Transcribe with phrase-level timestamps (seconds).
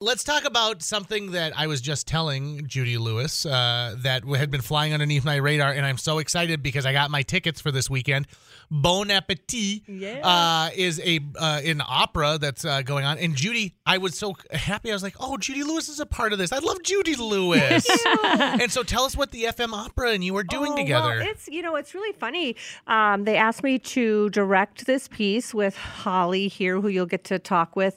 [0.00, 4.60] Let's talk about something that I was just telling Judy Lewis uh, that had been
[4.60, 7.90] flying underneath my radar, and I'm so excited because I got my tickets for this
[7.90, 8.28] weekend.
[8.70, 10.20] Bon Appetit Yeah.
[10.22, 14.34] uh, is a uh, an opera that's uh, going on, and Judy, I was so
[14.52, 14.90] happy.
[14.90, 16.52] I was like, "Oh, Judy Lewis is a part of this.
[16.52, 17.84] I love Judy Lewis."
[18.24, 21.08] and so, tell us what the FM opera and you are doing Oh, together.
[21.18, 22.54] Well, it's you know it's really funny.
[22.86, 27.38] Um, they asked me to direct this piece with Holly here, who you'll get to
[27.40, 27.96] talk with,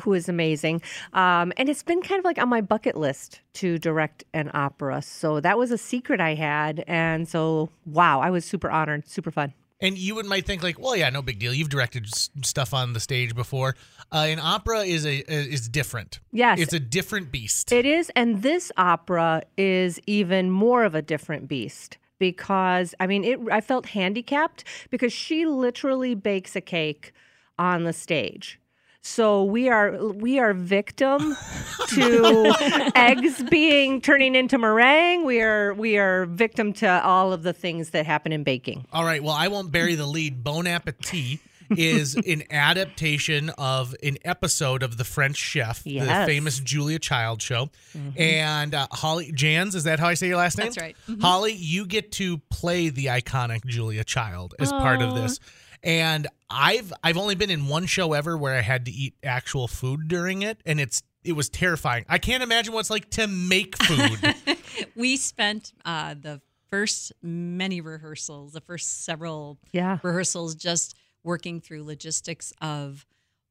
[0.00, 0.82] who is amazing.
[1.12, 5.02] Um, and it's been kind of like on my bucket list to direct an opera.
[5.02, 9.30] So that was a secret I had, and so wow, I was super honored, super
[9.30, 9.54] fun.
[9.82, 11.54] And you would might think like, well, yeah, no big deal.
[11.54, 13.76] You've directed s- stuff on the stage before.
[14.12, 16.20] Uh, an opera is a is different.
[16.32, 16.60] Yes.
[16.60, 17.72] it's a different beast.
[17.72, 23.24] It is, and this opera is even more of a different beast because I mean,
[23.24, 23.40] it.
[23.50, 27.12] I felt handicapped because she literally bakes a cake
[27.58, 28.59] on the stage.
[29.02, 31.34] So we are we are victim
[31.88, 35.24] to eggs being turning into meringue.
[35.24, 38.84] We are we are victim to all of the things that happen in baking.
[38.92, 39.22] All right.
[39.22, 40.44] Well, I won't bury the lead.
[40.44, 41.40] Bon Appetit
[41.70, 46.08] is an adaptation of an episode of The French Chef, the Yes.
[46.08, 46.26] Mm-hmm.
[46.26, 47.70] famous Julia Child show.
[48.18, 50.66] And uh, Holly Jans, is that how I say your last name?
[50.66, 50.96] That's right.
[51.22, 55.38] Holly, you get to play the iconic Julia Child as part of this.
[55.82, 59.66] And I've I've only been in one show ever where I had to eat actual
[59.68, 62.04] food during it, and it's it was terrifying.
[62.08, 64.34] I can't imagine what it's like to make food.
[64.96, 69.98] we spent uh, the first many rehearsals, the first several Yeah.
[70.02, 73.04] rehearsals, just working through logistics of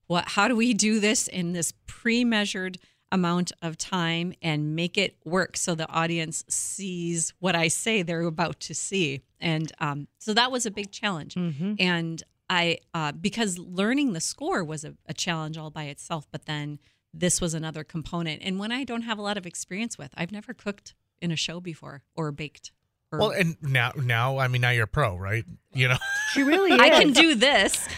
[0.08, 2.80] what, how do we do this in this pre-measured
[3.12, 8.22] amount of time and make it work so the audience sees what I say they're
[8.22, 11.36] about to see, and um, so that was a big challenge.
[11.80, 16.46] And I, uh, because learning the score was a, a challenge all by itself, but
[16.46, 16.80] then
[17.14, 18.42] this was another component.
[18.44, 21.36] And when I don't have a lot of experience with, I've never cooked in a
[21.36, 22.72] show before or baked.
[23.12, 25.44] Or, well, and now now I mean now you're a pro, right?
[25.74, 25.98] You know.
[26.34, 26.80] She really is.
[26.80, 27.88] I can do this.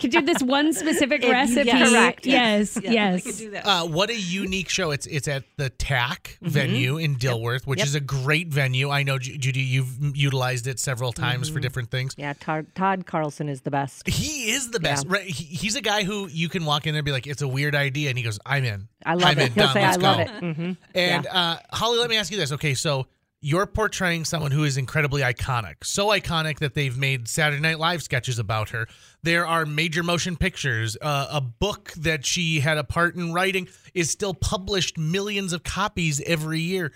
[0.00, 1.66] Could do this one specific If- recipe.
[1.66, 1.90] yes.
[1.90, 2.26] Correct.
[2.26, 3.14] Yes, Yeah, yes.
[3.16, 3.66] I could do that.
[3.66, 4.90] Uh, what a unique show!
[4.90, 7.86] It's it's at the TAC venue in Dilworth, which Yep.
[7.86, 8.90] is a great venue.
[8.90, 12.14] I know Judy, you've utilized it several times for different things.
[12.16, 14.08] Yeah, Todd, Todd Carlson is the best.
[14.08, 15.06] He is the best.
[15.08, 15.24] Right?
[15.24, 17.48] He, he's a guy who you can walk in there and be like, "It's a
[17.48, 18.88] weird idea," and he goes, "I'm in.
[19.04, 19.46] I love I'm it.
[19.48, 19.52] In.
[19.52, 19.72] He'll Done.
[19.74, 22.52] say, Let's "I go." love it." hmm And uh, Holly, let me ask you this.
[22.52, 23.06] Okay, so
[23.44, 28.00] you're portraying someone who is incredibly iconic, so iconic that they've made Saturday Night Live
[28.00, 28.86] sketches about her.
[29.24, 30.96] There are major motion pictures.
[31.02, 35.64] Uh, a book that she had a part in writing is still published millions of
[35.64, 36.92] copies every year.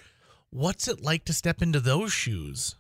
[0.51, 2.77] What's it like to step into those shoes?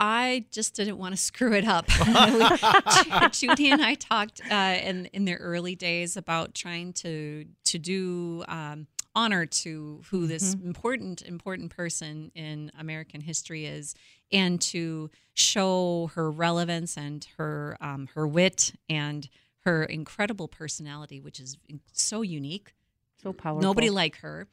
[0.00, 1.86] I just didn't want to screw it up.
[3.32, 8.44] Judy and I talked uh, in in their early days about trying to to do
[8.46, 8.86] um,
[9.18, 13.94] honor to who this important important person in American history is,
[14.30, 19.28] and to show her relevance and her um, her wit and
[19.64, 21.58] her incredible personality, which is
[21.92, 22.74] so unique.
[23.22, 23.62] So powerful.
[23.62, 24.46] Nobody like her,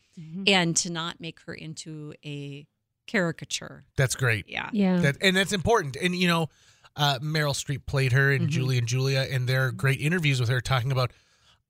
[0.48, 2.66] and to not make her into a
[3.06, 3.84] caricature.
[3.96, 4.46] That's great.
[4.50, 4.70] Yeah.
[4.74, 4.98] Yeah.
[4.98, 5.96] That and that's important.
[5.96, 6.50] And you know,
[6.96, 8.46] uh, Meryl Streep played her Mm-hmm.
[8.46, 11.12] in Julie and Julia, and there are great interviews with her talking about.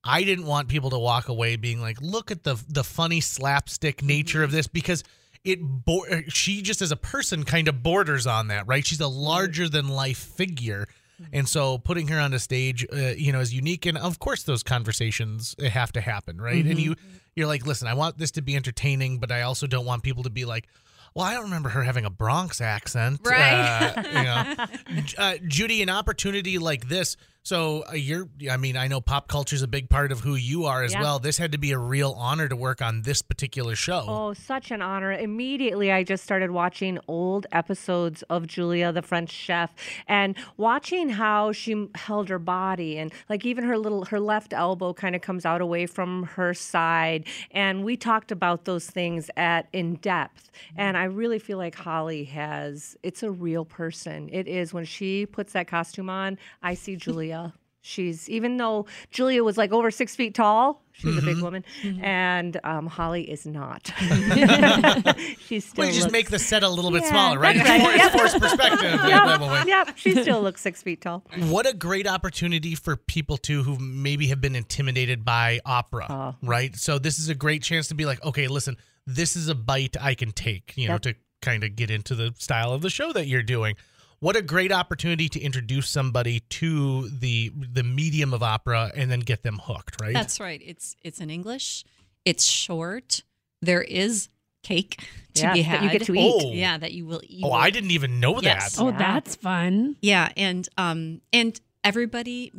[0.06, 4.04] I didn't want people to walk away being like, "Look at the the funny slapstick
[4.04, 5.04] nature of this," because
[5.44, 8.86] it bo- uh, she just as a person kind of borders on that, right?
[8.86, 10.88] She's a larger than life figure.
[11.32, 13.86] And so putting her on the stage, uh, you know, is unique.
[13.86, 16.66] And of course, those conversations have to happen, right?
[16.66, 16.96] And you,
[17.38, 20.24] you're like, listen, I want this to be entertaining, but I also don't want people
[20.24, 20.68] to be like,
[21.14, 23.94] well, I don't remember her having a Bronx accent, Right.
[23.96, 27.16] Uh, you know, uh, Judy, an opportunity like this.
[27.46, 30.34] So uh, you're, I mean, I know pop culture is a big part of who
[30.34, 31.02] you are as Yeah.
[31.04, 31.20] well.
[31.20, 34.04] This had to be a real honor to work on this particular show.
[34.08, 35.12] Oh, such an honor.
[35.12, 39.70] Immediately, I just started watching old episodes of Julia, the French chef,
[40.08, 44.92] and watching how she held her body and like even her little, her left elbow
[44.92, 47.28] kind of comes out away from her side.
[47.52, 50.50] And we talked about those things at in depth.
[50.76, 54.30] And I really feel like Holly has, it's a real person.
[54.32, 54.74] It is.
[54.74, 57.35] When she puts that costume on, I see Julia.
[57.82, 61.64] She's even though Julia was like over six feet tall, she's a big woman,
[62.02, 63.92] and um, Holly is not.
[65.46, 67.56] she still well, you just looks- make the set a little bit Yeah, smaller, right?
[67.58, 67.82] right.
[67.96, 68.12] It's Yep.
[68.12, 69.00] forced perspective.
[69.04, 69.64] Way.
[69.68, 71.24] Yep, she still looks six feet tall.
[71.38, 76.36] What a great opportunity for people too who maybe have been intimidated by opera, Oh.
[76.42, 76.76] right?
[76.76, 79.96] So this is a great chance to be like, okay, listen, this is a bite
[80.02, 83.14] I can take, you know, to kind of get into the style of the show
[83.14, 83.76] that you're doing.
[84.26, 89.20] What a great opportunity to introduce somebody to the the medium of opera and then
[89.20, 90.16] get them hooked, right?
[90.16, 90.60] That's right.
[90.66, 91.84] It's it's in English.
[92.26, 93.22] It's short.
[93.62, 94.30] There is
[94.64, 94.98] cake
[95.36, 95.84] to Yeah, be that had.
[95.84, 96.42] you get to eat.
[96.44, 96.52] Oh.
[96.52, 97.44] Yeah, that you will eat.
[97.46, 98.78] oh, I didn't even know Yes.
[98.78, 98.82] that.
[98.82, 98.98] Oh, Yeah.
[98.98, 99.96] that's fun.
[100.02, 102.52] Yeah, and um and everybody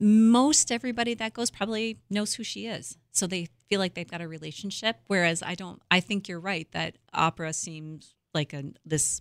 [0.00, 2.96] most everybody that goes probably knows who she is.
[3.12, 6.66] So they feel like they've got a relationship whereas I don't I think you're right
[6.72, 9.20] that opera seems like a this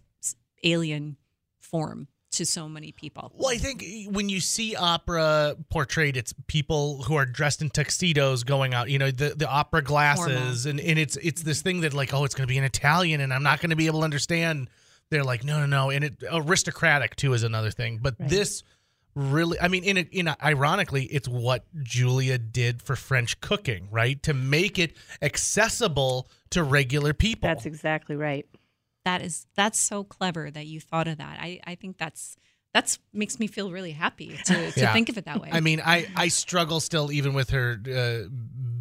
[0.64, 1.18] alien
[1.60, 3.32] form to so many people.
[3.36, 8.44] Well, I think when you see opera portrayed, it's people who are dressed in tuxedos
[8.44, 8.90] going out.
[8.90, 12.24] You know, the the opera glasses, and, and it's it's this thing that like, oh,
[12.26, 14.70] it's going to be in Italian, and I'm not going to be able to understand.
[15.10, 18.00] They're like, no, no, no, and it aristocratic too is another thing.
[18.00, 18.30] But Right.
[18.30, 18.64] this
[19.16, 23.88] really, I mean, in a, in a, ironically, it's what Julia did for French cooking,
[23.90, 24.22] right?
[24.24, 27.48] To make it accessible to regular people.
[27.48, 28.46] That's exactly right.
[29.10, 31.40] That is that's so clever that you thought of that.
[31.42, 32.36] I I think that's
[32.76, 34.94] that's makes me feel really happy to, to Yeah.
[34.94, 35.50] think of it that way.
[35.52, 38.30] I mean, I I struggle still even with her uh,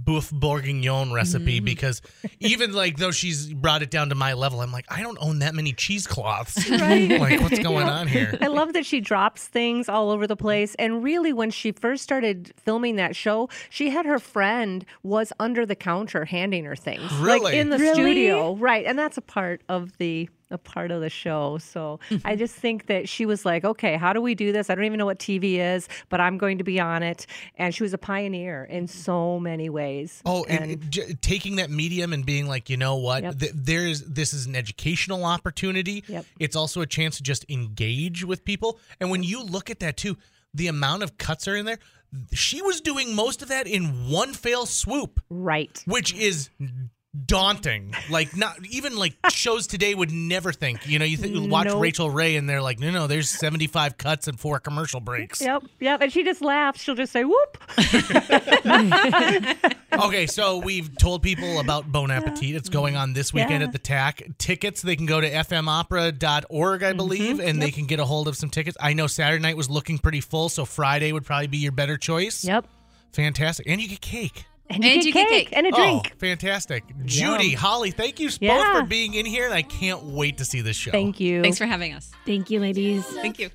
[0.09, 1.65] boeuf bourguignon recipe mm-hmm.
[1.67, 2.01] because
[2.41, 5.41] even like though she's brought it down to my level, I'm like I don't own
[5.41, 6.57] that many cheesecloths.
[6.79, 7.19] Right.
[7.21, 8.39] like what's going on here?
[8.41, 10.75] I love that she drops things all over the place.
[10.79, 15.67] And really, when she first started filming that show, she had her friend was under
[15.67, 17.59] the counter handing her things, like Really?
[17.59, 17.95] in the Really?
[17.95, 18.87] studio, right?
[18.87, 21.59] And that's a part of the a part of the show.
[21.59, 22.39] So I mm-hmm.
[22.39, 24.71] just think that she was like, okay, how do we do this?
[24.71, 27.27] I don't even know what TV is, but I'm going to be on it.
[27.57, 30.23] And she was a pioneer in so many ways.
[30.25, 33.23] Oh, and, j- taking that medium and being like, you know what?
[33.23, 33.39] Yep.
[33.39, 36.05] Th- there's this is an educational opportunity.
[36.09, 36.25] Yep.
[36.39, 38.79] It's also a chance to just engage with people.
[39.01, 40.17] And when you look at that too,
[40.55, 41.79] the amount of cuts are in there.
[42.33, 45.21] She was doing most of that in one fail swoop.
[45.29, 45.83] right.
[45.87, 46.49] which is
[47.29, 47.95] daunting.
[48.11, 50.89] Like not even like shows today would never think.
[50.89, 51.81] You know, you think you watch Nope.
[51.81, 55.41] Rachael Ray and they're like, no, no, there's 75 cuts and four commercial breaks.
[55.41, 55.63] Yep.
[55.79, 56.01] Yep.
[56.03, 56.83] And she just laughs.
[56.83, 57.59] She'll just say, whoop.
[60.01, 62.55] Okay, so we've told people about Bon Appetit.
[62.55, 63.67] It's going on this weekend Yeah.
[63.67, 64.23] at the TAC.
[64.39, 68.29] Tickets, they can go to fmopera.org, I mm-hmm, believe, and they can get a hold
[68.29, 68.77] of some tickets.
[68.81, 71.97] I know Saturday night was looking pretty full, so Friday would probably be your better
[71.97, 72.45] choice.
[72.45, 72.69] Yep.
[73.13, 73.67] Fantastic.
[73.69, 74.45] And you get cake.
[74.71, 75.57] And you, And get, you get cake cake.
[75.57, 76.13] and a oh, drink.
[76.15, 76.85] Oh, fantastic.
[77.05, 78.81] Judy, Holly, thank you both Yeah.
[78.81, 80.91] for being in here, and I can't wait to see this show.
[80.91, 81.43] Thank you.
[81.43, 82.11] Thanks for having us.
[82.27, 83.05] Thank you, ladies.
[83.07, 83.51] Thank you.